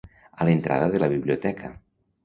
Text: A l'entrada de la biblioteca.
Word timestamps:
A 0.37 0.47
l'entrada 0.47 0.89
de 0.95 1.03
la 1.05 1.11
biblioteca. 1.15 1.75